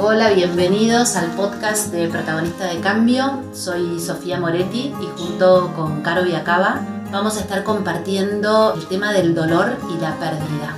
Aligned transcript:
Hola, 0.00 0.30
bienvenidos 0.30 1.16
al 1.16 1.26
podcast 1.32 1.90
de 1.90 2.06
Protagonista 2.06 2.66
de 2.66 2.78
Cambio. 2.78 3.42
Soy 3.52 3.98
Sofía 3.98 4.38
Moretti 4.38 4.94
y 5.02 5.20
junto 5.20 5.72
con 5.74 6.02
Caro 6.02 6.22
Viacaba 6.22 6.82
vamos 7.10 7.36
a 7.36 7.40
estar 7.40 7.64
compartiendo 7.64 8.74
el 8.74 8.86
tema 8.86 9.12
del 9.12 9.34
dolor 9.34 9.76
y 9.92 10.00
la 10.00 10.14
pérdida. 10.14 10.76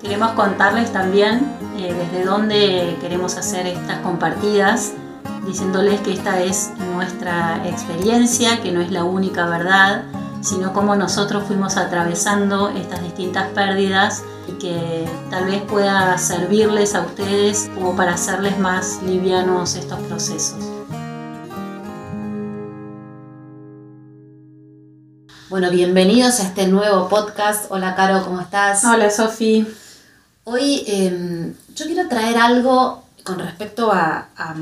Queremos 0.00 0.32
contarles 0.32 0.90
también 0.90 1.54
eh, 1.76 1.92
desde 1.92 2.24
dónde 2.24 2.96
queremos 3.02 3.36
hacer 3.36 3.66
estas 3.66 3.98
compartidas, 3.98 4.94
diciéndoles 5.46 6.00
que 6.00 6.14
esta 6.14 6.40
es 6.40 6.72
nuestra 6.94 7.60
experiencia, 7.68 8.62
que 8.62 8.72
no 8.72 8.80
es 8.80 8.90
la 8.90 9.04
única 9.04 9.44
verdad, 9.44 10.04
sino 10.42 10.72
cómo 10.72 10.96
nosotros 10.96 11.44
fuimos 11.44 11.76
atravesando 11.76 12.70
estas 12.70 13.02
distintas 13.02 13.48
pérdidas 13.48 14.22
y 14.48 14.52
que 14.52 15.08
tal 15.30 15.44
vez 15.46 15.62
pueda 15.62 16.16
servirles 16.18 16.94
a 16.94 17.02
ustedes 17.02 17.70
como 17.74 17.94
para 17.94 18.14
hacerles 18.14 18.58
más 18.58 19.02
livianos 19.02 19.76
estos 19.76 19.98
procesos. 20.00 20.64
Bueno, 25.50 25.70
bienvenidos 25.70 26.40
a 26.40 26.44
este 26.44 26.68
nuevo 26.68 27.08
podcast. 27.08 27.66
Hola 27.70 27.94
Caro, 27.94 28.24
¿cómo 28.24 28.40
estás? 28.40 28.84
Hola 28.84 29.10
Sofi. 29.10 29.66
Hoy 30.44 30.84
em, 30.86 31.54
yo 31.74 31.86
quiero 31.86 32.08
traer 32.08 32.38
algo 32.38 33.02
con 33.24 33.38
respecto 33.40 33.92
a, 33.92 34.28
a, 34.36 34.54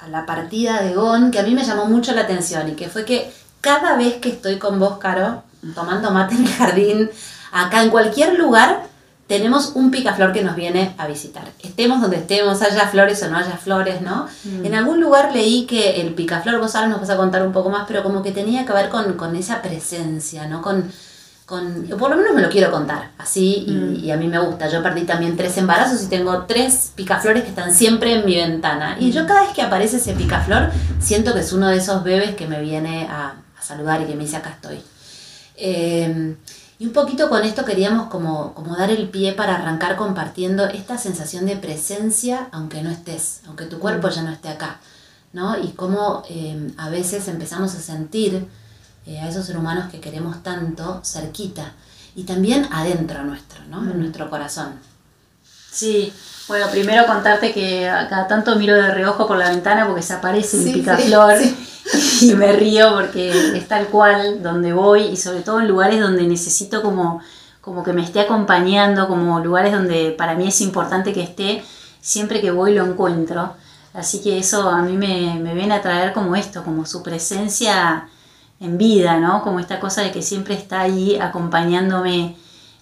a 0.00 0.08
la 0.08 0.26
partida 0.26 0.82
de 0.82 0.94
Gon 0.94 1.30
que 1.30 1.38
a 1.38 1.42
mí 1.44 1.54
me 1.54 1.64
llamó 1.64 1.86
mucho 1.86 2.12
la 2.12 2.22
atención 2.22 2.68
y 2.68 2.72
que 2.72 2.88
fue 2.88 3.04
que 3.04 3.32
cada 3.60 3.96
vez 3.96 4.14
que 4.14 4.30
estoy 4.30 4.56
con 4.58 4.78
vos, 4.78 4.98
Caro, 4.98 5.42
tomando 5.74 6.10
mate 6.10 6.34
en 6.34 6.44
el 6.46 6.52
jardín, 6.52 7.10
acá 7.52 7.82
en 7.82 7.90
cualquier 7.90 8.38
lugar, 8.38 8.86
tenemos 9.26 9.72
un 9.74 9.90
picaflor 9.90 10.32
que 10.32 10.42
nos 10.42 10.56
viene 10.56 10.94
a 10.96 11.06
visitar. 11.06 11.44
Estemos 11.62 12.00
donde 12.00 12.16
estemos, 12.16 12.62
haya 12.62 12.88
flores 12.88 13.22
o 13.22 13.28
no 13.28 13.36
haya 13.36 13.58
flores, 13.58 14.00
¿no? 14.00 14.26
Mm. 14.44 14.64
En 14.64 14.74
algún 14.74 15.00
lugar 15.00 15.32
leí 15.34 15.66
que 15.66 16.00
el 16.00 16.14
picaflor, 16.14 16.58
vos 16.60 16.74
ahora 16.74 16.88
nos 16.88 17.00
vas 17.00 17.10
a 17.10 17.16
contar 17.18 17.42
un 17.46 17.52
poco 17.52 17.68
más, 17.68 17.84
pero 17.86 18.02
como 18.02 18.22
que 18.22 18.32
tenía 18.32 18.64
que 18.64 18.72
ver 18.72 18.88
con, 18.88 19.14
con 19.14 19.36
esa 19.36 19.60
presencia, 19.60 20.46
¿no? 20.46 20.62
Con, 20.62 20.90
con, 21.44 21.84
por 21.98 22.10
lo 22.10 22.16
menos 22.16 22.34
me 22.34 22.40
lo 22.42 22.48
quiero 22.48 22.70
contar, 22.70 23.10
así, 23.18 23.64
y, 23.66 23.72
Mm. 23.72 24.04
y 24.04 24.10
a 24.12 24.16
mí 24.16 24.28
me 24.28 24.38
gusta. 24.38 24.68
Yo 24.70 24.82
perdí 24.82 25.02
también 25.04 25.36
tres 25.36 25.58
embarazos 25.58 26.02
y 26.02 26.06
tengo 26.06 26.44
tres 26.44 26.92
picaflores 26.94 27.42
que 27.42 27.50
están 27.50 27.74
siempre 27.74 28.14
en 28.14 28.24
mi 28.24 28.34
ventana. 28.36 28.96
Y 28.98 29.12
yo 29.12 29.26
cada 29.26 29.42
vez 29.42 29.50
que 29.52 29.60
aparece 29.62 29.96
ese 29.98 30.14
picaflor, 30.14 30.70
siento 31.00 31.34
que 31.34 31.40
es 31.40 31.52
uno 31.52 31.68
de 31.68 31.76
esos 31.76 32.02
bebés 32.02 32.34
que 32.34 32.46
me 32.46 32.60
viene 32.62 33.06
a, 33.10 33.34
a 33.58 33.62
saludar 33.62 34.00
y 34.02 34.06
que 34.06 34.14
me 34.14 34.24
dice, 34.24 34.36
acá 34.36 34.50
estoy. 34.50 34.80
Eh, 35.56 36.36
y 36.78 36.86
un 36.86 36.92
poquito 36.92 37.28
con 37.28 37.42
esto 37.44 37.64
queríamos 37.64 38.08
como, 38.08 38.54
como 38.54 38.76
dar 38.76 38.90
el 38.90 39.08
pie 39.08 39.32
para 39.32 39.56
arrancar 39.56 39.96
compartiendo 39.96 40.66
esta 40.66 40.96
sensación 40.96 41.46
de 41.46 41.56
presencia, 41.56 42.48
aunque 42.52 42.82
no 42.82 42.90
estés, 42.90 43.40
aunque 43.46 43.64
tu 43.64 43.78
cuerpo 43.80 44.08
ya 44.10 44.22
no 44.22 44.30
esté 44.30 44.48
acá, 44.48 44.78
¿no? 45.32 45.58
Y 45.58 45.72
cómo 45.72 46.22
eh, 46.30 46.70
a 46.76 46.88
veces 46.88 47.26
empezamos 47.26 47.74
a 47.74 47.80
sentir 47.80 48.46
eh, 49.06 49.18
a 49.18 49.28
esos 49.28 49.46
seres 49.46 49.60
humanos 49.60 49.90
que 49.90 50.00
queremos 50.00 50.40
tanto 50.44 51.00
cerquita 51.04 51.72
y 52.14 52.22
también 52.22 52.68
adentro 52.70 53.24
nuestro, 53.24 53.60
¿no? 53.68 53.78
En 53.82 53.96
Mm. 53.96 54.00
nuestro 54.00 54.30
corazón. 54.30 54.74
Sí, 55.72 56.12
bueno, 56.46 56.66
primero 56.70 57.06
contarte 57.06 57.52
que 57.52 57.82
cada 58.08 58.26
tanto 58.28 58.56
miro 58.56 58.74
de 58.74 58.92
reojo 58.94 59.26
por 59.26 59.36
la 59.36 59.50
ventana 59.50 59.86
porque 59.86 60.02
se 60.02 60.14
aparece 60.14 60.56
Sí, 60.62 60.66
un 60.68 60.72
picaflor 60.74 61.38
sí, 61.38 61.67
y 62.22 62.34
me 62.34 62.52
río 62.52 62.94
porque 62.94 63.56
es 63.56 63.68
tal 63.68 63.86
cual 63.86 64.42
donde 64.42 64.72
voy 64.72 65.02
y 65.02 65.16
sobre 65.16 65.40
todo 65.40 65.60
en 65.60 65.68
lugares 65.68 66.00
donde 66.00 66.22
necesito 66.24 66.82
como, 66.82 67.20
como 67.60 67.82
que 67.82 67.92
me 67.92 68.02
esté 68.02 68.20
acompañando, 68.20 69.08
como 69.08 69.40
lugares 69.40 69.72
donde 69.72 70.10
para 70.10 70.34
mí 70.34 70.48
es 70.48 70.60
importante 70.60 71.12
que 71.12 71.22
esté, 71.22 71.62
siempre 72.00 72.40
que 72.40 72.50
voy 72.50 72.74
lo 72.74 72.84
encuentro. 72.84 73.54
Así 73.94 74.20
que 74.22 74.38
eso 74.38 74.68
a 74.68 74.82
mí 74.82 74.96
me, 74.96 75.38
me 75.40 75.54
viene 75.54 75.74
a 75.74 75.82
traer 75.82 76.12
como 76.12 76.36
esto, 76.36 76.62
como 76.62 76.86
su 76.86 77.02
presencia 77.02 78.08
en 78.60 78.78
vida, 78.78 79.18
¿no? 79.18 79.42
Como 79.42 79.60
esta 79.60 79.80
cosa 79.80 80.02
de 80.02 80.12
que 80.12 80.22
siempre 80.22 80.54
está 80.54 80.80
ahí 80.80 81.16
acompañándome. 81.18 82.36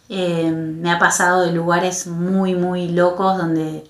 Eh, 0.08 0.50
me 0.52 0.90
ha 0.90 0.98
pasado 0.98 1.42
de 1.42 1.52
lugares 1.52 2.06
muy, 2.06 2.54
muy 2.54 2.88
locos 2.88 3.36
donde 3.36 3.84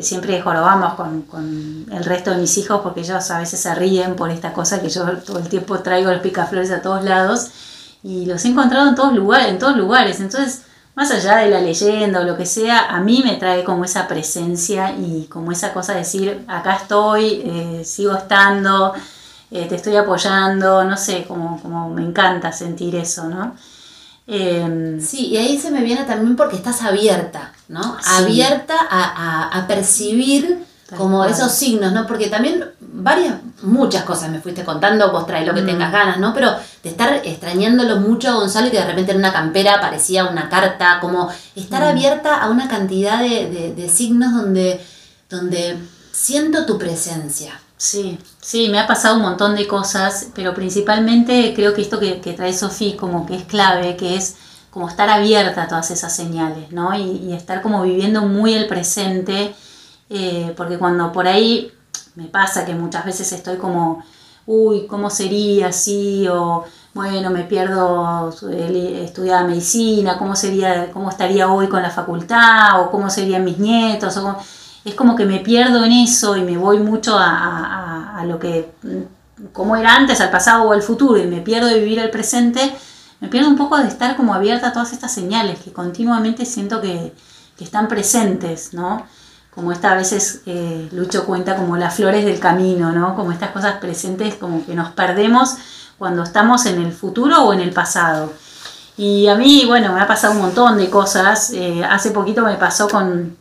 siempre 0.00 0.40
jorobamos 0.40 0.94
con, 0.94 1.22
con 1.22 1.86
el 1.90 2.04
resto 2.04 2.30
de 2.30 2.38
mis 2.38 2.56
hijos 2.56 2.80
porque 2.82 3.00
ellos 3.00 3.30
a 3.30 3.38
veces 3.38 3.60
se 3.60 3.74
ríen 3.74 4.16
por 4.16 4.30
esta 4.30 4.52
cosa 4.52 4.80
que 4.80 4.88
yo 4.88 5.04
todo 5.18 5.38
el 5.38 5.48
tiempo 5.48 5.78
traigo 5.80 6.10
los 6.10 6.20
picaflores 6.20 6.70
a 6.70 6.80
todos 6.80 7.04
lados 7.04 7.50
y 8.02 8.26
los 8.26 8.44
he 8.44 8.48
encontrado 8.48 8.88
en 8.88 8.94
todos 8.94 9.12
lugares, 9.12 9.48
en 9.48 9.58
todos 9.58 9.76
lugares. 9.76 10.20
Entonces, 10.20 10.62
más 10.94 11.10
allá 11.10 11.36
de 11.36 11.50
la 11.50 11.60
leyenda 11.60 12.20
o 12.20 12.24
lo 12.24 12.36
que 12.36 12.46
sea, 12.46 12.88
a 12.88 13.00
mí 13.00 13.22
me 13.24 13.36
trae 13.36 13.64
como 13.64 13.84
esa 13.84 14.08
presencia 14.08 14.92
y 14.92 15.26
como 15.30 15.52
esa 15.52 15.72
cosa 15.72 15.92
de 15.92 16.00
decir, 16.00 16.44
acá 16.48 16.76
estoy, 16.76 17.42
eh, 17.44 17.82
sigo 17.84 18.14
estando, 18.14 18.92
eh, 19.50 19.66
te 19.68 19.76
estoy 19.76 19.96
apoyando, 19.96 20.84
no 20.84 20.96
sé, 20.96 21.24
como, 21.26 21.60
como 21.60 21.90
me 21.90 22.02
encanta 22.02 22.52
sentir 22.52 22.96
eso, 22.96 23.24
¿no? 23.24 23.54
Em, 24.26 25.00
Sí, 25.00 25.26
y 25.28 25.36
ahí 25.36 25.58
se 25.58 25.70
me 25.70 25.82
viene 25.82 26.04
también 26.04 26.36
porque 26.36 26.56
estás 26.56 26.82
abierta, 26.82 27.52
¿no? 27.68 27.82
Sí. 28.00 28.08
Abierta 28.22 28.74
a, 28.88 29.02
a- 29.04 29.48
a 29.58 29.66
percibir 29.66 30.64
Tal 30.88 30.98
como 30.98 31.18
cual. 31.18 31.30
esos 31.30 31.52
signos, 31.52 31.92
¿no? 31.92 32.06
Porque 32.06 32.28
también 32.28 32.64
varias, 32.80 33.34
muchas 33.62 34.04
cosas 34.04 34.30
me 34.30 34.40
fuiste 34.40 34.64
contando, 34.64 35.10
vos 35.10 35.26
traes 35.26 35.46
lo 35.46 35.54
que 35.54 35.62
Mm. 35.62 35.66
tengas 35.66 35.90
ganas, 35.92 36.18
¿no? 36.18 36.32
Pero 36.34 36.54
de 36.82 36.90
estar 36.90 37.20
extrañándolo 37.24 37.96
mucho 37.96 38.28
a 38.30 38.34
Gonzalo 38.34 38.68
y 38.68 38.70
que 38.70 38.78
de 38.78 38.86
repente 38.86 39.12
en 39.12 39.18
una 39.18 39.32
campera 39.32 39.74
aparecía 39.74 40.26
una 40.26 40.48
carta, 40.48 40.98
como 41.00 41.28
estar 41.56 41.82
Mm. 41.82 41.86
abierta 41.88 42.36
a 42.42 42.48
una 42.50 42.68
cantidad 42.68 43.18
de, 43.20 43.50
de- 43.50 43.74
de 43.74 43.88
signos 43.88 44.32
donde, 44.34 44.80
donde 45.28 45.78
siento 46.12 46.64
tu 46.66 46.78
presencia. 46.78 47.58
Sí, 47.82 48.16
sí, 48.40 48.68
me 48.68 48.78
ha 48.78 48.86
pasado 48.86 49.16
un 49.16 49.22
montón 49.22 49.56
de 49.56 49.66
cosas, 49.66 50.28
pero 50.36 50.54
principalmente 50.54 51.52
creo 51.52 51.74
que 51.74 51.82
esto 51.82 51.98
que, 51.98 52.14
trae 52.14 52.52
Sofía 52.52 52.96
como 52.96 53.26
que 53.26 53.34
es 53.34 53.42
clave, 53.44 53.96
que 53.96 54.14
es 54.16 54.36
como 54.70 54.88
estar 54.88 55.10
abierta 55.10 55.64
a 55.64 55.68
todas 55.68 55.90
esas 55.90 56.14
señales, 56.14 56.70
¿no? 56.70 56.94
Y, 56.94 57.02
y 57.02 57.32
estar 57.32 57.60
como 57.60 57.82
viviendo 57.82 58.22
muy 58.22 58.54
el 58.54 58.68
presente, 58.68 59.52
eh, 60.10 60.54
porque 60.56 60.78
cuando 60.78 61.10
por 61.10 61.26
ahí 61.26 61.72
me 62.14 62.26
pasa 62.26 62.64
que 62.64 62.72
muchas 62.72 63.04
veces 63.04 63.32
estoy 63.32 63.56
como, 63.56 64.04
uy, 64.46 64.86
¿cómo 64.86 65.10
sería 65.10 65.68
así? 65.68 66.28
O 66.28 66.64
bueno, 66.94 67.30
me 67.30 67.42
pierdo 67.42 68.32
el 68.48 68.76
estudiar 68.76 69.44
medicina, 69.44 70.18
¿cómo 70.18 70.36
sería, 70.36 70.92
cómo 70.92 71.10
estaría 71.10 71.50
hoy 71.50 71.66
con 71.68 71.82
la 71.82 71.90
facultad? 71.90 72.80
O 72.80 72.92
cómo 72.92 73.10
serían 73.10 73.44
mis 73.44 73.58
nietos, 73.58 74.16
o 74.18 74.36
es 74.84 74.94
como 74.94 75.14
que 75.16 75.24
me 75.26 75.38
pierdo 75.40 75.84
en 75.84 75.92
eso 75.92 76.36
y 76.36 76.42
me 76.42 76.56
voy 76.56 76.78
mucho 76.78 77.16
a, 77.18 77.26
a- 77.30 78.18
a- 78.20 78.24
lo 78.24 78.38
que, 78.38 78.70
como 79.52 79.76
era 79.76 79.94
antes, 79.96 80.20
al 80.20 80.30
pasado 80.30 80.64
o 80.64 80.72
al 80.72 80.82
futuro, 80.82 81.18
y 81.18 81.26
me 81.26 81.40
pierdo 81.40 81.66
de 81.68 81.78
vivir 81.80 81.98
el 81.98 82.10
presente, 82.10 82.72
me 83.20 83.28
pierdo 83.28 83.48
un 83.48 83.56
poco 83.56 83.78
de 83.78 83.88
estar 83.88 84.16
como 84.16 84.34
abierta 84.34 84.68
a 84.68 84.72
todas 84.72 84.92
estas 84.92 85.12
señales 85.12 85.58
que 85.60 85.72
continuamente 85.72 86.44
siento 86.44 86.80
que, 86.80 87.12
que 87.56 87.64
están 87.64 87.88
presentes, 87.88 88.72
¿no? 88.74 89.06
Como 89.54 89.70
esta 89.72 89.92
a 89.92 89.96
veces 89.96 90.40
eh, 90.46 90.88
Lucho 90.92 91.26
cuenta 91.26 91.56
como 91.56 91.76
las 91.76 91.94
flores 91.94 92.24
del 92.24 92.40
camino, 92.40 92.90
¿no? 92.92 93.14
Como 93.14 93.32
estas 93.32 93.50
cosas 93.50 93.74
presentes, 93.80 94.34
como 94.36 94.64
que 94.64 94.74
nos 94.74 94.90
perdemos 94.92 95.56
cuando 95.98 96.22
estamos 96.22 96.64
en 96.66 96.80
el 96.80 96.92
futuro 96.92 97.42
o 97.44 97.52
en 97.52 97.60
el 97.60 97.70
pasado. 97.72 98.32
Y 98.96 99.26
a 99.28 99.34
mí, 99.36 99.64
bueno, 99.66 99.92
me 99.92 100.00
ha 100.00 100.06
pasado 100.06 100.32
un 100.34 100.40
montón 100.40 100.78
de 100.78 100.88
cosas. 100.90 101.50
Eh, 101.52 101.84
hace 101.84 102.10
poquito 102.12 102.42
me 102.42 102.54
pasó 102.56 102.88
con, 102.88 103.36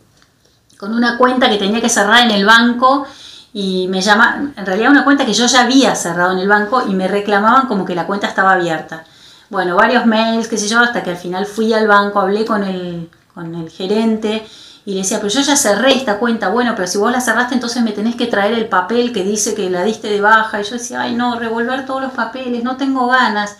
con 0.82 0.96
una 0.96 1.16
cuenta 1.16 1.48
que 1.48 1.58
tenía 1.58 1.80
que 1.80 1.90
cerrar 1.90 2.24
en 2.24 2.32
el 2.32 2.44
banco 2.44 3.06
y 3.54 3.88
me 3.88 4.02
llama, 4.02 4.52
en 4.58 4.66
realidad 4.66 4.90
una 4.90 5.04
cuenta 5.04 5.28
que 5.28 5.34
yo 5.34 5.46
ya 5.46 5.62
había 5.62 5.94
cerrado 5.94 6.32
en 6.32 6.40
el 6.40 6.48
banco 6.48 6.82
y 6.90 6.96
me 6.96 7.08
reclamaban 7.08 7.68
como 7.68 7.86
que 7.86 7.94
la 7.94 8.08
cuenta 8.08 8.26
estaba 8.26 8.54
abierta. 8.54 9.04
Bueno, 9.52 9.76
varios 9.76 10.08
mails, 10.08 10.48
qué 10.48 10.58
sé 10.58 10.68
yo, 10.68 10.80
hasta 10.80 11.04
que 11.04 11.12
al 11.12 11.18
final 11.18 11.46
fui 11.46 11.72
al 11.72 11.88
banco, 11.88 12.20
hablé 12.20 12.46
con 12.46 12.64
el, 12.64 13.12
con 13.36 13.54
el 13.54 13.70
gerente 13.70 14.44
y 14.84 14.94
le 14.94 15.02
decía, 15.02 15.18
pero 15.18 15.30
yo 15.30 15.42
ya 15.42 15.56
cerré 15.56 15.94
esta 15.94 16.18
cuenta, 16.18 16.50
bueno, 16.50 16.74
pero 16.76 16.88
si 16.88 16.98
vos 16.98 17.12
la 17.12 17.22
cerraste 17.22 17.54
entonces 17.54 17.84
me 17.84 17.92
tenés 17.92 18.16
que 18.16 18.26
traer 18.26 18.54
el 18.54 18.68
papel 18.68 19.14
que 19.14 19.24
dice 19.24 19.54
que 19.54 19.70
la 19.70 19.84
diste 19.84 20.10
de 20.10 20.20
baja. 20.20 20.62
Y 20.62 20.64
yo 20.64 20.72
decía, 20.72 21.02
ay 21.02 21.14
no, 21.14 21.38
revolver 21.38 21.86
todos 21.86 22.02
los 22.02 22.14
papeles, 22.14 22.64
no 22.64 22.78
tengo 22.78 23.06
ganas. 23.06 23.56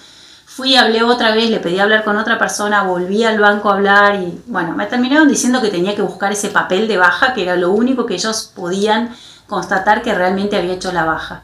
Fui, 0.54 0.76
hablé 0.76 1.02
otra 1.02 1.34
vez, 1.34 1.50
le 1.50 1.62
pedí 1.62 1.80
hablar 1.80 2.04
con 2.04 2.18
otra 2.18 2.38
persona, 2.38 2.84
volví 2.84 3.24
al 3.24 3.40
banco 3.40 3.70
a 3.70 3.76
hablar 3.76 4.16
y 4.16 4.44
bueno, 4.48 4.74
me 4.76 4.86
terminaron 4.86 5.30
diciendo 5.30 5.62
que 5.62 5.70
tenía 5.70 5.96
que 5.96 6.02
buscar 6.02 6.34
ese 6.34 6.50
papel 6.50 6.90
de 6.90 6.98
baja, 6.98 7.34
que 7.34 7.44
era 7.44 7.56
lo 7.56 7.72
único 7.72 8.06
que 8.06 8.16
ellos 8.16 8.52
podían 8.54 9.16
constatar 9.48 10.02
que 10.02 10.14
realmente 10.14 10.58
había 10.58 10.74
hecho 10.74 10.92
la 10.92 11.06
baja. 11.06 11.44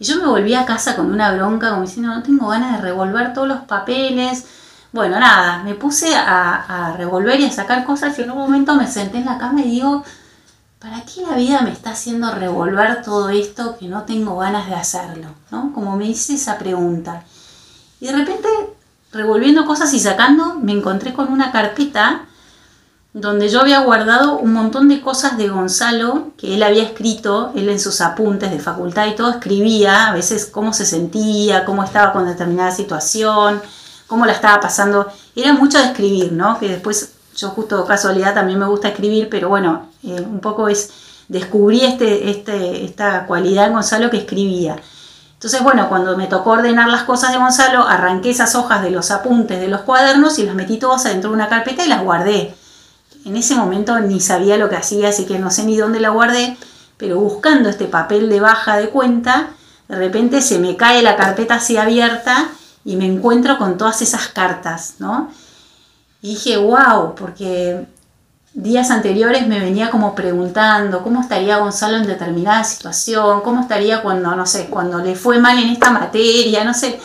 Y 0.00 0.06
yo 0.06 0.16
me 0.16 0.26
volví 0.26 0.54
a 0.54 0.66
casa 0.66 0.96
con 0.96 1.12
una 1.12 1.32
bronca, 1.32 1.70
como 1.70 1.82
diciendo, 1.82 2.12
no 2.12 2.24
tengo 2.24 2.48
ganas 2.48 2.72
de 2.72 2.82
revolver 2.82 3.32
todos 3.32 3.46
los 3.46 3.60
papeles. 3.60 4.44
Bueno, 4.90 5.20
nada, 5.20 5.62
me 5.62 5.76
puse 5.76 6.12
a, 6.16 6.88
a 6.88 6.96
revolver 6.96 7.38
y 7.38 7.46
a 7.46 7.52
sacar 7.52 7.84
cosas 7.84 8.18
y 8.18 8.22
en 8.22 8.32
un 8.32 8.38
momento 8.38 8.74
me 8.74 8.88
senté 8.88 9.18
en 9.18 9.26
la 9.26 9.38
cama 9.38 9.60
y 9.60 9.70
digo, 9.70 10.02
¿para 10.80 11.02
qué 11.02 11.22
la 11.22 11.36
vida 11.36 11.60
me 11.60 11.70
está 11.70 11.90
haciendo 11.90 12.32
revolver 12.32 13.02
todo 13.02 13.30
esto 13.30 13.76
que 13.78 13.86
no 13.86 14.02
tengo 14.02 14.36
ganas 14.38 14.66
de 14.68 14.74
hacerlo? 14.74 15.28
¿no? 15.52 15.72
Como 15.72 15.96
me 15.96 16.06
hice 16.06 16.34
esa 16.34 16.58
pregunta. 16.58 17.22
Y 18.02 18.06
de 18.06 18.14
repente, 18.14 18.48
revolviendo 19.12 19.64
cosas 19.64 19.94
y 19.94 20.00
sacando, 20.00 20.56
me 20.56 20.72
encontré 20.72 21.12
con 21.12 21.32
una 21.32 21.52
carpeta 21.52 22.22
donde 23.12 23.48
yo 23.48 23.60
había 23.60 23.78
guardado 23.82 24.38
un 24.38 24.52
montón 24.52 24.88
de 24.88 25.00
cosas 25.00 25.38
de 25.38 25.48
Gonzalo 25.48 26.32
que 26.36 26.56
él 26.56 26.64
había 26.64 26.82
escrito, 26.82 27.52
él 27.54 27.68
en 27.68 27.78
sus 27.78 28.00
apuntes 28.00 28.50
de 28.50 28.58
facultad 28.58 29.06
y 29.06 29.14
todo 29.14 29.30
escribía 29.30 30.08
a 30.08 30.14
veces 30.14 30.46
cómo 30.46 30.72
se 30.72 30.84
sentía, 30.84 31.64
cómo 31.64 31.84
estaba 31.84 32.12
con 32.12 32.26
determinada 32.26 32.72
situación, 32.72 33.62
cómo 34.08 34.26
la 34.26 34.32
estaba 34.32 34.58
pasando. 34.58 35.06
Era 35.36 35.52
mucho 35.52 35.78
de 35.78 35.84
escribir, 35.84 36.32
¿no? 36.32 36.58
Que 36.58 36.70
después 36.70 37.12
yo 37.36 37.50
justo 37.50 37.84
casualidad 37.84 38.34
también 38.34 38.58
me 38.58 38.66
gusta 38.66 38.88
escribir, 38.88 39.28
pero 39.30 39.48
bueno, 39.48 39.90
eh, 40.02 40.20
un 40.28 40.40
poco 40.40 40.68
es 40.68 40.90
descubrí 41.28 41.84
este, 41.84 42.30
este, 42.30 42.84
esta 42.84 43.26
cualidad 43.26 43.68
en 43.68 43.74
Gonzalo 43.74 44.10
que 44.10 44.16
escribía. 44.16 44.76
Entonces, 45.42 45.64
bueno, 45.64 45.88
cuando 45.88 46.16
me 46.16 46.28
tocó 46.28 46.50
ordenar 46.50 46.88
las 46.88 47.02
cosas 47.02 47.32
de 47.32 47.38
Gonzalo, 47.38 47.82
arranqué 47.82 48.30
esas 48.30 48.54
hojas 48.54 48.80
de 48.80 48.92
los 48.92 49.10
apuntes 49.10 49.58
de 49.58 49.66
los 49.66 49.80
cuadernos 49.80 50.38
y 50.38 50.44
las 50.44 50.54
metí 50.54 50.78
todas 50.78 51.04
adentro 51.04 51.30
de 51.30 51.34
una 51.34 51.48
carpeta 51.48 51.84
y 51.84 51.88
las 51.88 52.04
guardé. 52.04 52.54
En 53.24 53.34
ese 53.34 53.56
momento 53.56 53.98
ni 53.98 54.20
sabía 54.20 54.56
lo 54.56 54.68
que 54.68 54.76
hacía, 54.76 55.08
así 55.08 55.26
que 55.26 55.40
no 55.40 55.50
sé 55.50 55.64
ni 55.64 55.76
dónde 55.76 55.98
la 55.98 56.10
guardé, 56.10 56.56
pero 56.96 57.18
buscando 57.18 57.68
este 57.68 57.86
papel 57.86 58.28
de 58.28 58.38
baja 58.38 58.76
de 58.76 58.90
cuenta, 58.90 59.48
de 59.88 59.96
repente 59.96 60.42
se 60.42 60.60
me 60.60 60.76
cae 60.76 61.02
la 61.02 61.16
carpeta 61.16 61.56
así 61.56 61.76
abierta 61.76 62.46
y 62.84 62.94
me 62.94 63.06
encuentro 63.06 63.58
con 63.58 63.76
todas 63.76 64.00
esas 64.00 64.28
cartas, 64.28 64.94
¿no? 65.00 65.32
Y 66.20 66.34
dije, 66.34 66.56
wow, 66.56 67.16
porque 67.16 67.88
días 68.54 68.90
anteriores 68.90 69.46
me 69.46 69.60
venía 69.60 69.90
como 69.90 70.14
preguntando 70.14 71.02
cómo 71.02 71.22
estaría 71.22 71.58
Gonzalo 71.58 71.96
en 71.96 72.06
determinada 72.06 72.64
situación, 72.64 73.40
cómo 73.40 73.62
estaría 73.62 74.02
cuando, 74.02 74.34
no 74.36 74.46
sé, 74.46 74.66
cuando 74.66 74.98
le 74.98 75.14
fue 75.14 75.38
mal 75.38 75.58
en 75.58 75.70
esta 75.70 75.90
materia, 75.90 76.64
no 76.64 76.74
sé. 76.74 77.00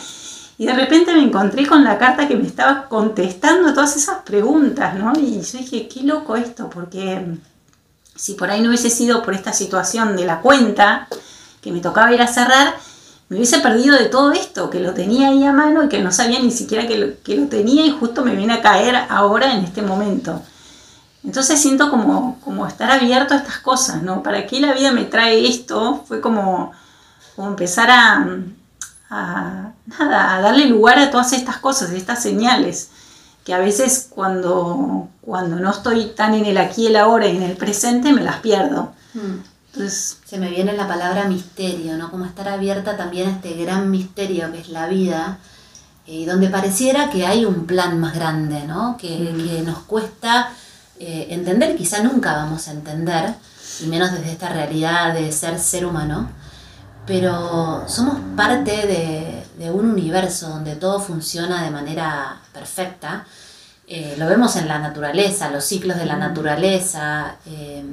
Y 0.58 0.66
de 0.66 0.74
repente 0.74 1.14
me 1.14 1.22
encontré 1.22 1.66
con 1.66 1.84
la 1.84 1.98
carta 1.98 2.26
que 2.26 2.36
me 2.36 2.46
estaba 2.46 2.88
contestando 2.88 3.72
todas 3.72 3.96
esas 3.96 4.18
preguntas, 4.22 4.94
¿no? 4.96 5.12
Y 5.18 5.40
yo 5.40 5.58
dije, 5.58 5.88
qué 5.88 6.02
loco 6.02 6.36
esto, 6.36 6.68
porque 6.68 7.24
si 8.14 8.34
por 8.34 8.50
ahí 8.50 8.60
no 8.60 8.68
hubiese 8.68 8.90
sido 8.90 9.22
por 9.22 9.34
esta 9.34 9.52
situación 9.52 10.16
de 10.16 10.26
la 10.26 10.40
cuenta, 10.40 11.06
que 11.62 11.70
me 11.70 11.80
tocaba 11.80 12.12
ir 12.12 12.20
a 12.20 12.26
cerrar, 12.26 12.74
me 13.28 13.36
hubiese 13.36 13.60
perdido 13.60 13.96
de 13.96 14.06
todo 14.06 14.32
esto, 14.32 14.68
que 14.68 14.80
lo 14.80 14.94
tenía 14.94 15.28
ahí 15.28 15.44
a 15.44 15.52
mano 15.52 15.84
y 15.84 15.88
que 15.88 16.02
no 16.02 16.10
sabía 16.10 16.40
ni 16.40 16.50
siquiera 16.50 16.86
que 16.88 16.98
lo, 16.98 17.22
que 17.22 17.36
lo 17.36 17.46
tenía 17.46 17.86
y 17.86 17.90
justo 17.90 18.24
me 18.24 18.34
viene 18.34 18.54
a 18.54 18.60
caer 18.60 18.96
ahora 19.08 19.54
en 19.54 19.64
este 19.64 19.82
momento. 19.82 20.42
Entonces 21.28 21.60
siento 21.60 21.90
como, 21.90 22.40
como 22.40 22.66
estar 22.66 22.90
abierto 22.90 23.34
a 23.34 23.36
estas 23.36 23.58
cosas, 23.58 24.02
¿no? 24.02 24.22
¿Para 24.22 24.46
qué 24.46 24.60
la 24.60 24.72
vida 24.72 24.92
me 24.92 25.04
trae 25.04 25.46
esto? 25.46 26.02
Fue 26.08 26.22
como, 26.22 26.72
como 27.36 27.48
empezar 27.48 27.90
a, 27.90 28.26
a, 29.10 29.72
nada, 29.84 30.34
a 30.34 30.40
darle 30.40 30.64
lugar 30.64 30.98
a 30.98 31.10
todas 31.10 31.34
estas 31.34 31.58
cosas, 31.58 31.90
estas 31.90 32.22
señales, 32.22 32.88
que 33.44 33.52
a 33.52 33.58
veces 33.58 34.06
cuando, 34.08 35.10
cuando 35.20 35.56
no 35.56 35.70
estoy 35.70 36.14
tan 36.16 36.32
en 36.32 36.46
el 36.46 36.56
aquí 36.56 36.86
el 36.86 36.96
ahora 36.96 37.26
y 37.26 37.36
en 37.36 37.42
el 37.42 37.58
presente 37.58 38.14
me 38.14 38.22
las 38.22 38.36
pierdo. 38.36 38.92
Mm. 39.12 39.42
Entonces, 39.74 40.16
Se 40.24 40.38
me 40.38 40.48
viene 40.48 40.72
la 40.72 40.88
palabra 40.88 41.28
misterio, 41.28 41.98
¿no? 41.98 42.10
Como 42.10 42.24
estar 42.24 42.48
abierta 42.48 42.96
también 42.96 43.28
a 43.28 43.32
este 43.32 43.52
gran 43.52 43.90
misterio 43.90 44.50
que 44.50 44.60
es 44.60 44.70
la 44.70 44.86
vida, 44.86 45.40
y 46.06 46.24
donde 46.24 46.48
pareciera 46.48 47.10
que 47.10 47.26
hay 47.26 47.44
un 47.44 47.66
plan 47.66 48.00
más 48.00 48.14
grande, 48.14 48.64
¿no? 48.66 48.96
Que, 48.96 49.30
mm. 49.30 49.46
que 49.46 49.60
nos 49.60 49.80
cuesta 49.80 50.54
eh, 51.00 51.28
entender, 51.30 51.76
quizá 51.76 52.02
nunca 52.02 52.34
vamos 52.34 52.68
a 52.68 52.72
entender, 52.72 53.34
y 53.80 53.86
menos 53.86 54.12
desde 54.12 54.32
esta 54.32 54.48
realidad 54.48 55.14
de 55.14 55.30
ser 55.30 55.58
ser 55.58 55.86
humano, 55.86 56.28
pero 57.06 57.84
somos 57.88 58.18
parte 58.36 58.86
de, 58.86 59.70
un 59.70 59.90
universo 59.90 60.48
donde 60.48 60.76
todo 60.76 61.00
funciona 61.00 61.62
de 61.64 61.70
manera 61.70 62.40
perfecta. 62.52 63.26
Eh, 63.86 64.16
lo 64.18 64.26
vemos 64.26 64.56
en 64.56 64.68
la 64.68 64.78
naturaleza, 64.78 65.50
los 65.50 65.64
ciclos 65.64 65.96
de 65.98 66.06
la 66.06 66.16
naturaleza, 66.16 67.36
eh, 67.46 67.84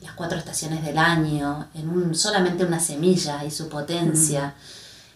las 0.00 0.12
cuatro 0.12 0.38
estaciones 0.38 0.84
del 0.84 0.98
año, 0.98 1.68
en 1.74 1.88
un, 1.88 2.14
solamente 2.14 2.64
una 2.64 2.80
semilla 2.80 3.44
y 3.44 3.50
su 3.50 3.68
potencia. 3.68 4.54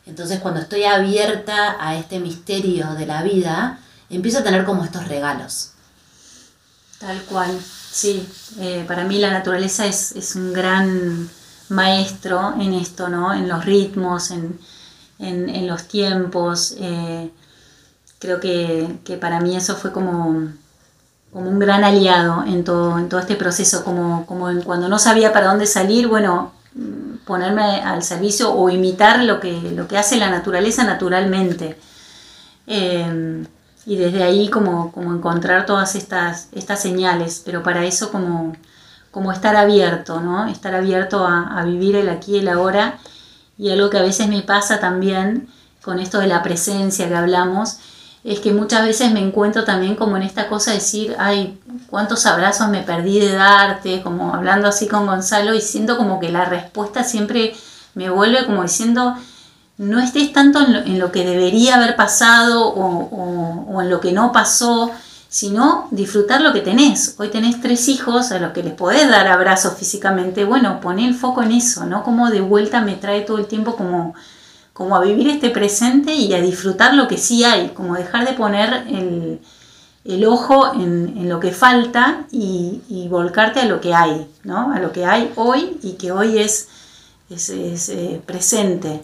Entonces 0.07 0.41
cuando 0.41 0.61
estoy 0.61 0.85
abierta 0.85 1.77
a 1.79 1.97
este 1.97 2.19
misterio 2.19 2.95
de 2.95 3.07
la 3.07 3.23
vida, 3.23 3.79
empiezo 4.11 4.39
a 4.39 4.45
tener 4.45 4.65
como 4.65 4.85
estos 4.85 5.07
regalos. 5.09 5.73
Tal 6.99 7.23
cual, 7.25 7.59
sí. 7.91 8.27
Eh, 8.59 8.85
para 8.89 9.05
mí 9.05 9.19
la 9.19 9.31
naturaleza 9.31 9.87
es, 9.87 10.33
un 10.35 10.53
gran 10.53 11.29
maestro 11.69 12.55
en 12.59 12.73
esto, 12.75 13.09
¿no? 13.09 13.35
En 13.35 13.49
los 13.49 13.65
ritmos, 13.65 14.31
en, 14.31 15.67
los 15.67 15.89
tiempos. 15.89 16.75
Eh, 16.79 17.31
creo 18.19 18.41
que, 18.41 19.19
para 19.21 19.41
mí 19.41 19.57
eso 19.57 19.77
fue 19.77 19.93
como, 19.93 20.49
como 21.33 21.51
un 21.51 21.59
gran 21.59 21.85
aliado 21.85 22.45
en 22.45 22.65
todo, 22.65 22.99
en 22.99 23.09
todo 23.09 23.21
este 23.21 23.37
proceso, 23.37 23.85
como, 23.85 24.25
como 24.27 24.49
cuando 24.65 24.89
no 24.89 24.99
sabía 24.99 25.33
para 25.33 25.49
dónde 25.49 25.67
salir, 25.67 26.09
bueno, 26.09 26.53
ponerme 27.27 27.63
al 27.63 28.03
servicio 28.03 28.53
o 28.55 28.71
imitar 28.71 29.23
lo 29.23 29.41
que, 29.41 29.53
lo 29.73 29.87
que 29.87 29.99
hace 29.99 30.17
la 30.17 30.31
naturaleza 30.31 30.85
naturalmente. 30.85 31.77
Eh, 32.67 33.45
y 33.87 33.97
desde 33.97 34.25
ahí 34.25 34.51
como, 34.51 34.91
como 34.91 35.15
encontrar 35.15 35.65
todas 35.65 35.95
estas, 35.95 36.49
estas 36.53 36.83
señales, 36.83 37.41
pero 37.45 37.63
para 37.63 37.85
eso 37.85 38.11
como, 38.11 38.55
como 39.13 39.31
estar 39.31 39.55
abierto, 39.55 40.21
¿no? 40.21 40.49
Estar 40.49 40.75
abierto 40.75 41.25
a, 41.25 41.63
vivir 41.65 41.95
el 41.95 42.09
aquí 42.09 42.35
y 42.35 42.39
el 42.41 42.49
ahora. 42.49 42.99
Y 43.57 43.71
algo 43.71 43.89
que 43.89 43.99
a 43.99 44.03
veces 44.03 44.27
me 44.27 44.43
pasa 44.43 44.81
también 44.81 45.49
con 45.83 46.01
esto 46.01 46.19
de 46.19 46.27
la 46.27 46.43
presencia 46.43 47.09
que 47.09 47.15
hablamos, 47.15 47.79
es 48.25 48.41
que 48.41 48.53
muchas 48.53 48.85
veces 48.85 49.13
me 49.13 49.21
encuentro 49.21 49.63
también 49.63 49.95
como 49.95 50.17
en 50.17 50.25
esta 50.25 50.49
cosa 50.49 50.73
de 50.73 50.79
decir, 50.79 51.15
ay, 51.17 51.61
cuántos 51.89 52.27
abrazos 52.27 52.69
me 52.69 52.83
perdí 52.83 53.21
de 53.21 53.33
darte, 53.33 54.03
como 54.03 54.35
hablando 54.35 54.67
así 54.67 54.89
con 54.89 55.07
Gonzalo 55.07 55.55
y 55.55 55.61
siento 55.61 55.97
como 55.97 56.19
que 56.19 56.31
la 56.31 56.45
respuesta 56.45 57.05
siempre 57.05 57.55
me 57.95 58.11
vuelve 58.11 58.45
como 58.47 58.63
diciendo, 58.63 59.15
no 59.79 60.01
estés 60.01 60.33
tanto 60.33 60.61
en 60.61 60.99
lo, 60.99 61.13
que 61.13 61.25
debería 61.25 61.77
haber 61.77 61.97
pasado 61.97 62.69
o, 62.69 63.83
en 63.83 63.91
lo 63.91 64.01
que 64.01 64.13
no 64.13 64.33
pasó, 64.33 64.91
sino 65.29 65.89
disfrutar 65.91 66.41
lo 66.41 66.53
que 66.53 66.61
tenés. 66.61 67.15
Hoy 67.19 67.29
tenés 67.29 67.61
tres 67.61 67.89
hijos 67.89 68.33
a 68.33 68.39
los 68.39 68.53
que 68.53 68.63
les 68.63 68.73
podés 68.73 69.09
dar 69.11 69.29
abrazos 69.29 69.75
físicamente. 69.77 70.45
Bueno, 70.45 70.81
poné 70.81 71.07
el 71.07 71.15
foco 71.15 71.43
en 71.43 71.53
eso, 71.53 71.85
¿no? 71.85 72.03
Como 72.05 72.31
de 72.31 72.41
vuelta 72.41 72.81
me 72.81 72.95
trae 72.95 73.21
todo 73.21 73.37
el 73.39 73.47
tiempo 73.47 73.77
como, 73.77 74.15
como 74.73 74.97
a 74.97 75.03
vivir 75.03 75.29
este 75.29 75.51
presente 75.51 76.15
y 76.15 76.33
a 76.33 76.41
disfrutar 76.41 76.95
lo 76.95 77.07
que 77.07 77.19
sí 77.19 77.45
hay, 77.45 77.69
como 77.69 77.95
dejar 77.97 78.27
de 78.27 78.33
poner 78.33 78.87
el, 78.89 80.25
ojo 80.27 80.73
en, 80.73 81.29
lo 81.29 81.39
que 81.39 81.53
falta 81.53 82.25
y, 82.31 83.09
volcarte 83.11 83.61
a 83.61 83.67
lo 83.67 83.83
que 83.83 83.95
hay, 83.95 84.27
¿no? 84.43 84.73
A 84.73 84.79
lo 84.79 84.93
que 84.93 85.05
hay 85.05 85.33
hoy 85.37 85.79
y 85.83 85.93
que 85.93 86.13
hoy 86.13 86.39
es, 86.39 86.69
es, 87.29 87.51
eh, 87.91 88.23
presente. 88.25 89.03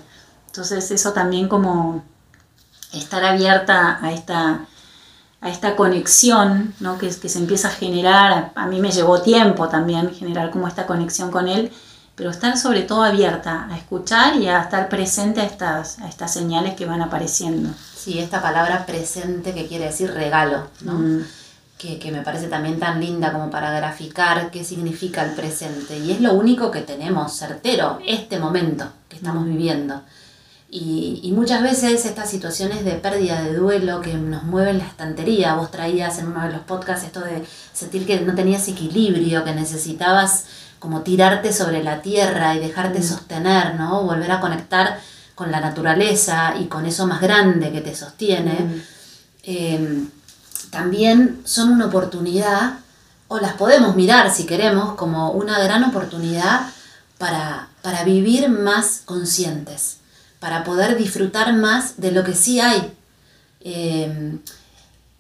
Entonces 0.53 0.91
eso 0.91 1.15
también 1.15 1.49
como 1.49 2.05
estar 2.93 3.25
abierta 3.25 3.99
a 4.03 4.13
esta, 4.13 4.67
a 5.41 5.49
esta 5.49 5.77
conexión 5.77 6.75
¿no? 6.79 6.99
que, 6.99 7.09
que 7.09 7.31
se 7.31 7.39
empieza 7.39 7.69
a 7.69 7.71
generar, 7.71 8.53
a, 8.55 8.67
mí 8.67 8.79
me 8.79 8.91
llevó 8.91 9.23
tiempo 9.23 9.71
también 9.71 10.15
generar 10.15 10.51
como 10.51 10.69
esta 10.69 10.87
conexión 10.87 11.31
con 11.31 11.49
él, 11.49 11.73
pero 12.17 12.29
estar 12.29 12.59
sobre 12.59 12.83
todo 12.83 13.03
abierta 13.03 13.67
a 13.71 13.79
escuchar 13.79 14.37
y 14.37 14.47
a 14.47 14.61
estar 14.61 14.91
presente 14.91 15.41
a 15.41 15.45
estas, 15.45 15.99
a 16.01 16.07
estas 16.11 16.35
señales 16.35 16.75
que 16.75 16.85
van 16.85 17.01
apareciendo. 17.01 17.71
Sí, 17.97 18.19
esta 18.19 18.43
palabra 18.43 18.85
presente 18.85 19.55
que 19.55 19.67
quiere 19.67 19.87
decir 19.87 20.13
regalo, 20.13 20.69
¿no? 20.83 20.99
Mm. 20.99 21.25
Que, 21.79 21.99
que, 21.99 22.13
me 22.13 22.21
parece 22.21 22.49
también 22.49 22.79
tan 22.79 23.01
linda 23.01 23.33
como 23.33 23.51
para 23.51 23.71
graficar 23.73 24.51
qué 24.51 24.65
significa 24.65 25.25
el 25.25 25.35
presente. 25.35 25.99
Y 25.99 26.13
es 26.13 26.21
lo 26.21 26.35
único 26.35 26.71
que 26.71 26.83
tenemos 26.83 27.33
certero, 27.33 27.99
este 28.07 28.39
momento 28.39 28.85
que 29.09 29.17
estamos 29.17 29.45
mm. 29.47 29.49
viviendo. 29.49 30.03
Y, 30.75 31.31
muchas 31.37 31.63
veces 31.63 32.07
estas 32.07 32.31
situaciones 32.31 32.83
de 32.83 32.93
pérdida, 32.93 33.43
de 33.43 33.53
duelo 33.53 34.01
que 34.01 34.15
nos 34.15 34.45
mueven 34.45 34.79
la 34.79 34.87
estantería, 34.87 35.55
vos 35.55 35.71
traías 35.71 36.19
en 36.19 36.29
uno 36.29 36.41
de 36.47 36.51
los 36.51 36.63
podcasts 36.63 37.05
esto 37.05 37.21
de 37.21 37.45
sentir 37.75 38.07
que 38.07 38.23
no 38.23 38.35
tenías 38.35 38.67
equilibrio, 38.69 39.45
que 39.45 39.53
necesitabas 39.53 40.47
como 40.79 41.03
tirarte 41.03 41.53
sobre 41.53 41.85
la 41.85 42.01
tierra 42.01 42.55
y 42.55 42.61
dejarte 42.61 43.01
mm. 43.01 43.03
sostener, 43.03 43.75
¿no? 43.75 44.05
Volver 44.05 44.33
a 44.33 44.41
conectar 44.41 44.99
con 45.35 45.53
la 45.53 45.61
naturaleza 45.61 46.55
y 46.59 46.65
con 46.69 46.87
eso 46.87 47.07
más 47.07 47.21
grande 47.21 47.71
que 47.71 47.83
te 47.83 47.95
sostiene, 47.95 48.55
mm. 48.55 48.83
em, 49.43 50.11
también 50.71 51.43
son 51.45 51.71
una 51.71 51.85
oportunidad, 51.85 52.79
o 53.29 53.39
las 53.39 53.53
podemos 53.55 53.95
mirar 53.95 54.33
si 54.33 54.47
queremos, 54.47 54.95
como 54.95 55.33
una 55.33 55.59
gran 55.59 55.85
oportunidad 55.85 56.63
para, 57.19 57.69
para 57.83 58.05
vivir 58.05 58.49
más 58.49 59.03
conscientes 59.05 59.99
para 60.43 60.65
poder 60.65 60.99
disfrutar 60.99 61.53
más 61.53 62.01
de 62.01 62.11
lo 62.11 62.25
que 62.25 62.35
sí 62.35 62.59
hay. 62.59 62.93
Eh, 63.61 64.39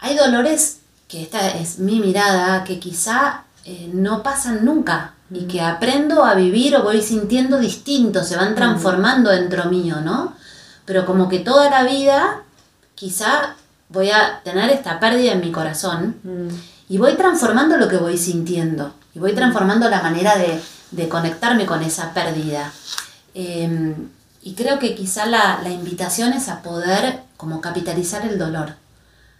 hay 0.00 0.16
dolores, 0.16 0.78
que 1.06 1.22
esta 1.22 1.48
es 1.50 1.78
mi 1.78 2.00
mirada, 2.00 2.64
que 2.64 2.80
quizá 2.80 3.44
eh, 3.64 3.88
no 3.94 4.24
pasan 4.24 4.64
nunca 4.64 5.14
y 5.30 5.44
que 5.44 5.60
aprendo 5.60 6.24
a 6.24 6.34
vivir 6.34 6.74
o 6.74 6.82
voy 6.82 7.00
sintiendo 7.00 7.60
distinto, 7.60 8.24
se 8.24 8.34
van 8.34 8.56
transformando 8.56 9.30
dentro 9.30 9.66
mío, 9.66 10.00
¿no? 10.00 10.34
Pero 10.86 11.06
como 11.06 11.28
que 11.28 11.38
toda 11.38 11.70
la 11.70 11.84
vida 11.84 12.42
quizá 12.96 13.54
voy 13.90 14.10
a 14.10 14.40
tener 14.42 14.70
esta 14.70 14.98
pérdida 14.98 15.34
en 15.34 15.40
mi 15.40 15.52
corazón 15.52 16.16
y 16.88 16.98
voy 16.98 17.14
transformando 17.14 17.76
lo 17.76 17.86
que 17.86 17.96
voy 17.96 18.18
sintiendo 18.18 18.92
y 19.14 19.20
voy 19.20 19.34
transformando 19.34 19.88
la 19.88 20.02
manera 20.02 20.34
de, 20.36 21.08
conectarme 21.08 21.64
con 21.64 21.80
esa 21.84 22.12
pérdida. 22.12 22.72
Em, 23.34 24.08
y 24.42 24.54
creo 24.54 24.78
que 24.78 24.94
quizá 24.94 25.26
la, 25.26 25.60
la, 25.62 25.70
invitación 25.70 26.32
es 26.32 26.48
a 26.48 26.62
poder 26.62 27.20
como 27.36 27.60
capitalizar 27.60 28.26
el 28.26 28.38
dolor. 28.38 28.74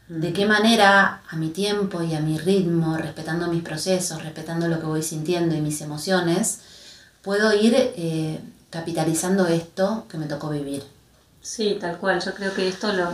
De 0.09 0.33
qué 0.33 0.47
manera 0.47 1.23
a 1.29 1.37
mi 1.37 1.49
tiempo 1.49 2.03
y 2.03 2.15
a 2.15 2.21
mi 2.21 2.39
ritmo, 2.39 2.97
respetando 2.97 3.49
mis 3.49 3.63
procesos, 3.63 4.23
respetando 4.23 4.69
lo 4.69 4.79
que 4.79 4.87
voy 4.87 5.03
sintiendo 5.03 5.57
y 5.57 5.61
mis 5.61 5.81
emociones, 5.81 6.61
puedo 7.23 7.53
ir 7.53 7.75
eh, 7.77 8.41
capitalizando 8.71 9.47
esto 9.47 10.07
que 10.09 10.19
me 10.19 10.27
tocó 10.27 10.51
vivir. 10.51 10.85
Sí, 11.41 11.79
tal 11.81 11.99
cual. 11.99 12.21
Yo 12.21 12.35
creo 12.35 12.55
que 12.55 12.69
esto 12.69 12.93
lo... 12.93 13.09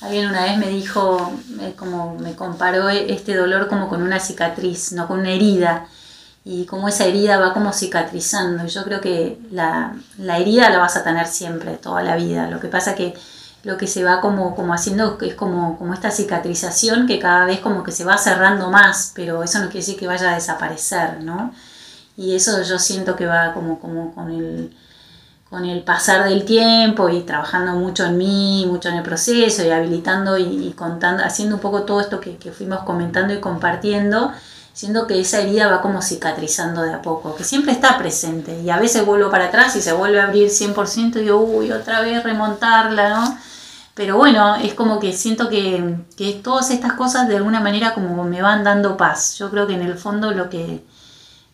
Alguien 0.00 0.28
una 0.28 0.44
vez 0.44 0.58
me 0.58 0.68
dijo, 0.68 1.32
como 1.76 2.18
me 2.18 2.34
comparó 2.34 2.88
este 2.88 3.36
dolor 3.36 3.68
como 3.68 3.88
con 3.88 4.02
una 4.02 4.18
cicatriz, 4.18 4.92
no 4.92 5.06
con 5.06 5.20
una 5.20 5.30
herida 5.30 5.86
y 6.44 6.66
como 6.66 6.88
esa 6.88 7.04
herida 7.04 7.38
va 7.38 7.52
como 7.52 7.72
cicatrizando. 7.72 8.66
Yo 8.66 8.84
creo 8.84 9.00
que 9.00 9.38
la, 9.50 9.94
herida 10.18 10.70
la 10.70 10.78
vas 10.78 10.96
a 10.96 11.04
tener 11.04 11.26
siempre, 11.26 11.76
toda 11.76 12.02
la 12.02 12.16
vida. 12.16 12.50
Lo 12.50 12.60
que 12.60 12.68
pasa 12.68 12.94
que 12.94 13.14
lo 13.62 13.76
que 13.76 13.86
se 13.86 14.02
va 14.02 14.20
como, 14.20 14.56
como 14.56 14.74
haciendo 14.74 15.18
es 15.20 15.34
como, 15.34 15.78
como 15.78 15.94
esta 15.94 16.10
cicatrización 16.10 17.06
que 17.06 17.20
cada 17.20 17.44
vez 17.44 17.60
como 17.60 17.84
que 17.84 17.92
se 17.92 18.04
va 18.04 18.18
cerrando 18.18 18.70
más, 18.70 19.12
pero 19.14 19.44
eso 19.44 19.60
no 19.60 19.66
quiere 19.66 19.80
decir 19.80 19.96
que 19.96 20.08
vaya 20.08 20.32
a 20.32 20.34
desaparecer, 20.34 21.22
¿no? 21.22 21.52
Y 22.16 22.34
eso 22.34 22.60
yo 22.62 22.78
siento 22.78 23.14
que 23.14 23.26
va 23.26 23.54
como, 23.54 23.78
como 23.80 24.14
con 24.14 24.30
el 24.30 24.74
con 25.52 25.66
el 25.66 25.82
pasar 25.82 26.24
del 26.26 26.46
tiempo 26.46 27.10
y 27.10 27.20
trabajando 27.24 27.72
mucho 27.72 28.06
en 28.06 28.16
mí, 28.16 28.64
mucho 28.66 28.88
en 28.88 28.94
el 28.94 29.02
proceso 29.02 29.62
y 29.62 29.68
habilitando 29.68 30.38
y, 30.38 30.72
contando, 30.72 31.22
haciendo 31.22 31.56
un 31.56 31.60
poco 31.60 31.82
todo 31.82 32.00
esto 32.00 32.20
que, 32.20 32.38
que 32.38 32.52
fuimos 32.52 32.84
comentando 32.84 33.34
y 33.34 33.38
compartiendo, 33.38 34.32
siendo 34.72 35.06
que 35.06 35.20
esa 35.20 35.40
herida 35.40 35.70
va 35.70 35.82
como 35.82 36.02
cicatrizando 36.02 36.82
de 36.82 36.94
a 36.94 37.02
poco, 37.02 37.34
que 37.34 37.44
siempre 37.44 37.72
está 37.72 37.98
presente 37.98 38.60
y 38.60 38.70
a 38.70 38.78
veces 38.78 39.04
vuelvo 39.04 39.30
para 39.30 39.46
atrás 39.46 39.76
y 39.76 39.82
se 39.82 39.92
vuelve 39.92 40.20
a 40.20 40.24
abrir 40.24 40.48
100% 40.48 41.22
y 41.22 41.26
yo, 41.26 41.40
uy, 41.40 41.72
otra 41.72 42.00
vez 42.00 42.22
remontarla, 42.22 43.10
¿no? 43.10 43.38
Pero 43.94 44.16
bueno, 44.16 44.56
es 44.56 44.72
como 44.72 44.98
que 44.98 45.12
siento 45.12 45.50
que, 45.50 45.96
que 46.16 46.32
todas 46.42 46.70
estas 46.70 46.94
cosas 46.94 47.28
de 47.28 47.36
alguna 47.36 47.60
manera 47.60 47.92
como 47.92 48.24
me 48.24 48.40
van 48.40 48.64
dando 48.64 48.96
paz. 48.96 49.36
Yo 49.36 49.50
creo 49.50 49.66
que 49.66 49.74
en 49.74 49.82
el 49.82 49.98
fondo 49.98 50.30
lo 50.32 50.48
que, 50.48 50.82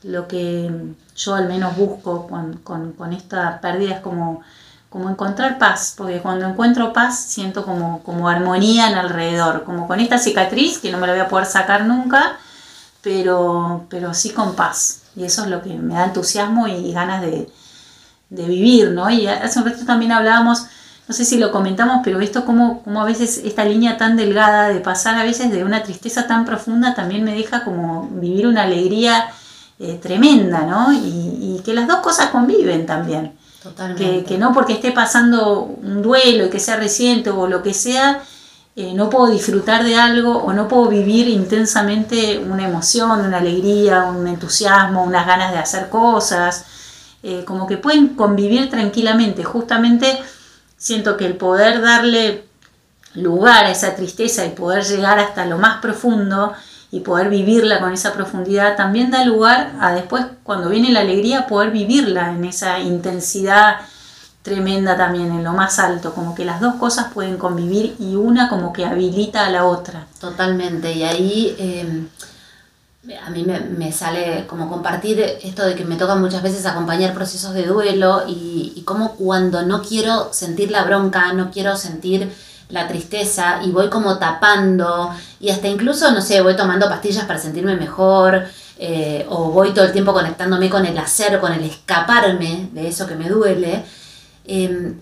lo 0.04 0.28
que 0.28 0.70
yo 1.16 1.34
al 1.34 1.48
menos 1.48 1.76
busco 1.76 2.28
con, 2.28 2.58
con, 2.58 2.92
con 2.92 3.12
esta 3.12 3.60
pérdida 3.60 3.96
es 3.96 4.00
como, 4.00 4.42
como 4.88 5.10
encontrar 5.10 5.58
paz, 5.58 5.94
porque 5.96 6.20
cuando 6.20 6.46
encuentro 6.46 6.92
paz 6.92 7.18
siento 7.18 7.64
como, 7.64 8.02
como 8.04 8.28
armonía 8.28 8.88
en 8.88 8.94
alrededor, 8.94 9.64
como 9.64 9.88
con 9.88 9.98
esta 9.98 10.18
cicatriz 10.18 10.78
que 10.78 10.92
no 10.92 10.98
me 10.98 11.08
la 11.08 11.14
voy 11.14 11.22
a 11.22 11.28
poder 11.28 11.46
sacar 11.46 11.86
nunca, 11.86 12.38
pero, 13.08 13.86
pero 13.88 14.12
sí 14.12 14.30
con 14.30 14.54
paz. 14.54 15.00
Y 15.16 15.24
eso 15.24 15.44
es 15.44 15.48
lo 15.48 15.62
que 15.62 15.70
me 15.70 15.94
da 15.94 16.04
entusiasmo 16.04 16.68
y 16.68 16.92
ganas 16.92 17.22
de, 17.22 17.48
vivir, 18.28 18.90
¿no? 18.90 19.08
Y 19.08 19.26
hace 19.26 19.58
un 19.58 19.64
rato 19.64 19.86
también 19.86 20.12
hablábamos, 20.12 20.64
no 21.08 21.14
sé 21.14 21.24
si 21.24 21.38
lo 21.38 21.50
comentamos, 21.50 22.02
pero 22.04 22.20
esto 22.20 22.44
como, 22.44 22.82
como 22.82 23.00
a 23.00 23.06
veces 23.06 23.40
esta 23.42 23.64
línea 23.64 23.96
tan 23.96 24.18
delgada 24.18 24.68
de 24.68 24.80
pasar 24.80 25.14
a 25.14 25.24
veces 25.24 25.50
de 25.50 25.64
una 25.64 25.82
tristeza 25.82 26.26
tan 26.26 26.44
profunda 26.44 26.94
también 26.94 27.24
me 27.24 27.34
deja 27.34 27.64
como 27.64 28.06
vivir 28.12 28.46
una 28.46 28.64
alegría 28.64 29.30
eh, 29.78 29.98
tremenda, 30.02 30.66
¿no? 30.66 30.92
Y, 30.92 31.62
que 31.64 31.72
las 31.72 31.88
dos 31.88 32.00
cosas 32.00 32.26
conviven 32.26 32.84
también. 32.86 33.32
Totalmente. 33.62 34.04
Que, 34.04 34.24
que 34.24 34.38
no 34.38 34.52
porque 34.52 34.74
esté 34.74 34.92
pasando 34.92 35.62
un 35.62 36.02
duelo 36.02 36.46
y 36.46 36.50
que 36.50 36.60
sea 36.60 36.76
reciente 36.76 37.30
o 37.30 37.46
lo 37.46 37.62
que 37.62 37.74
sea, 37.74 38.22
eh, 38.80 38.94
no 38.94 39.10
puedo 39.10 39.26
disfrutar 39.26 39.82
de 39.82 39.96
algo 39.96 40.36
o 40.36 40.52
no 40.52 40.68
puedo 40.68 40.88
vivir 40.88 41.26
intensamente 41.26 42.38
una 42.38 42.64
emoción, 42.64 43.26
una 43.26 43.38
alegría, 43.38 44.04
un 44.04 44.28
entusiasmo, 44.28 45.02
unas 45.02 45.26
ganas 45.26 45.50
de 45.50 45.58
hacer 45.58 45.88
cosas, 45.88 46.64
eh, 47.24 47.42
como 47.44 47.66
que 47.66 47.76
pueden 47.76 48.14
convivir 48.14 48.70
tranquilamente. 48.70 49.42
Justamente 49.42 50.22
siento 50.76 51.16
que 51.16 51.26
el 51.26 51.36
poder 51.36 51.82
darle 51.82 52.44
lugar 53.14 53.64
a 53.64 53.72
esa 53.72 53.96
tristeza 53.96 54.46
y 54.46 54.50
poder 54.50 54.84
llegar 54.84 55.18
hasta 55.18 55.44
lo 55.44 55.58
más 55.58 55.80
profundo 55.82 56.52
y 56.92 57.00
poder 57.00 57.30
vivirla 57.30 57.80
con 57.80 57.92
esa 57.92 58.12
profundidad 58.12 58.76
también 58.76 59.10
da 59.10 59.24
lugar 59.24 59.72
a 59.80 59.92
después, 59.92 60.24
cuando 60.44 60.68
viene 60.68 60.92
la 60.92 61.00
alegría, 61.00 61.48
poder 61.48 61.72
vivirla 61.72 62.30
en 62.30 62.44
esa 62.44 62.78
intensidad 62.78 63.78
tremenda 64.42 64.96
también 64.96 65.30
en 65.30 65.44
lo 65.44 65.52
más 65.52 65.78
alto, 65.78 66.14
como 66.14 66.34
que 66.34 66.44
las 66.44 66.60
dos 66.60 66.74
cosas 66.76 67.12
pueden 67.12 67.36
convivir 67.36 67.96
y 67.98 68.16
una 68.16 68.48
como 68.48 68.72
que 68.72 68.84
habilita 68.84 69.46
a 69.46 69.50
la 69.50 69.66
otra. 69.66 70.06
Totalmente, 70.20 70.92
y 70.92 71.02
ahí 71.02 71.56
em, 71.58 72.08
a 73.24 73.30
mí 73.30 73.44
me, 73.44 73.92
sale 73.92 74.46
como 74.46 74.68
compartir 74.68 75.20
esto 75.42 75.64
de 75.64 75.74
que 75.74 75.84
me 75.84 75.96
toca 75.96 76.14
muchas 76.14 76.42
veces 76.42 76.66
acompañar 76.66 77.14
procesos 77.14 77.54
de 77.54 77.66
duelo 77.66 78.24
y, 78.26 78.72
y 78.76 78.82
como 78.82 79.14
cuando 79.16 79.62
no 79.62 79.82
quiero 79.82 80.32
sentir 80.32 80.70
la 80.70 80.84
bronca, 80.84 81.32
no 81.32 81.50
quiero 81.50 81.76
sentir 81.76 82.32
la 82.70 82.86
tristeza 82.86 83.60
y 83.64 83.70
voy 83.70 83.88
como 83.88 84.18
tapando 84.18 85.10
y 85.40 85.50
hasta 85.50 85.68
incluso, 85.68 86.10
no 86.10 86.20
sé, 86.20 86.40
voy 86.42 86.56
tomando 86.56 86.88
pastillas 86.88 87.24
para 87.24 87.38
sentirme 87.38 87.76
mejor. 87.76 88.46
Eh, 88.80 89.26
o 89.28 89.50
voy 89.50 89.74
todo 89.74 89.86
el 89.86 89.92
tiempo 89.92 90.12
conectándome 90.12 90.70
con 90.70 90.86
el 90.86 90.96
hacer, 90.96 91.40
con 91.40 91.52
el 91.52 91.64
escaparme 91.64 92.68
de 92.72 92.86
eso 92.86 93.08
que 93.08 93.16
me 93.16 93.28
duele, 93.28 93.84
Em, 94.48 94.96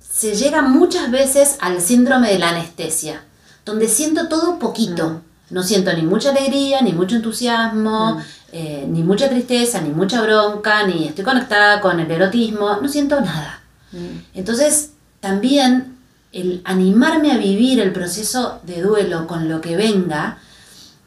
se 0.00 0.34
llega 0.34 0.62
muchas 0.62 1.10
veces 1.10 1.56
al 1.60 1.80
síndrome 1.80 2.30
de 2.30 2.38
la 2.38 2.50
anestesia, 2.50 3.24
donde 3.64 3.88
siento 3.88 4.28
todo 4.28 4.58
poquito. 4.58 5.08
Mm. 5.08 5.20
No 5.50 5.62
siento 5.62 5.92
ni 5.92 6.02
mucha 6.02 6.30
alegría, 6.30 6.80
ni 6.82 6.92
mucho 6.92 7.16
entusiasmo, 7.16 8.14
mm. 8.14 8.20
eh, 8.52 8.86
ni 8.88 9.02
mucha 9.02 9.28
tristeza, 9.28 9.80
ni 9.80 9.90
mucha 9.90 10.22
bronca, 10.22 10.86
ni 10.86 11.08
estoy 11.08 11.24
conectada 11.24 11.80
con 11.80 11.98
el 11.98 12.10
erotismo, 12.10 12.76
no 12.80 12.88
siento 12.88 13.20
nada. 13.20 13.62
Mm. 13.92 14.18
Entonces, 14.34 14.90
también 15.20 15.96
el 16.32 16.62
animarme 16.64 17.32
a 17.32 17.38
vivir 17.38 17.80
el 17.80 17.92
proceso 17.92 18.60
de 18.64 18.82
duelo 18.82 19.26
con 19.26 19.48
lo 19.48 19.60
que 19.60 19.76
venga, 19.76 20.38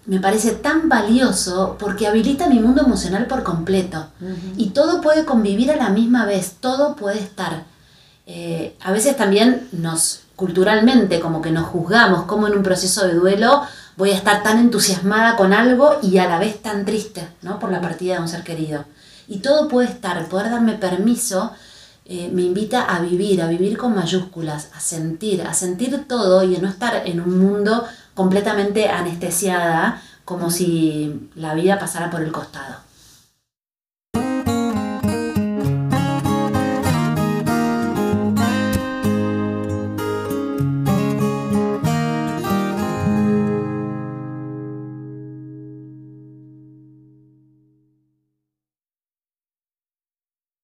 me 0.06 0.20
parece 0.20 0.51
tan 0.51 0.88
valioso 0.88 1.77
porque 1.80 2.08
habilita 2.08 2.48
mi 2.48 2.60
mundo 2.60 2.84
emocional 2.84 3.25
por 3.25 3.44
completo. 3.44 4.08
Y 4.56 4.70
todo 4.70 5.01
puede 5.01 5.25
convivir 5.25 5.72
a 5.72 5.77
la 5.77 5.89
misma 5.89 6.25
vez, 6.25 6.58
todo 6.60 6.96
puede 6.96 7.20
estar. 7.20 7.65
Eh, 8.27 8.75
a 8.82 8.91
veces 8.91 9.15
también 9.15 9.67
nos, 9.72 10.22
culturalmente, 10.36 11.20
como 11.20 11.41
que 11.41 11.51
nos 11.51 11.67
juzgamos 11.67 12.24
como 12.24 12.48
en 12.48 12.55
un 12.55 12.63
proceso 12.63 13.05
de 13.08 13.13
duelo 13.13 13.62
voy 13.98 14.12
a 14.12 14.15
estar 14.15 14.44
tan 14.44 14.60
entusiasmada 14.60 15.36
con 15.38 15.53
algo 15.53 16.00
y 16.01 16.17
a 16.17 16.27
la 16.27 16.39
vez 16.39 16.62
tan 16.62 16.86
triste, 16.86 17.27
¿no? 17.41 17.60
Por 17.60 17.72
la 17.72 17.82
partida 17.82 18.15
de 18.15 18.22
un 18.22 18.27
ser 18.27 18.44
querido. 18.44 18.86
Y 19.27 19.39
todo 19.39 19.67
puede 19.67 19.88
estar, 19.88 20.27
poder 20.27 20.51
darme 20.51 20.74
permiso 20.74 21.53
eh, 22.08 22.29
me 22.32 22.44
invita 22.44 22.84
a 22.84 23.00
vivir, 23.00 23.41
a 23.41 23.48
vivir 23.48 23.77
con 23.77 23.96
mayúsculas, 23.96 24.70
a 24.75 24.79
sentir, 24.79 25.41
a 25.41 25.55
sentir 25.55 26.08
todo 26.08 26.44
y 26.44 26.55
a 26.55 26.60
no 26.60 26.70
estar 26.70 27.01
en 27.03 27.20
un 27.20 27.39
mundo 27.39 27.84
completamente 28.13 28.89
anestesiada, 28.89 30.01
como 30.24 30.51
si 30.51 31.29
la 31.34 31.55
vida 31.55 31.79
pasara 31.79 32.12
por 32.12 32.22
el 32.22 32.32
costado. 32.32 32.75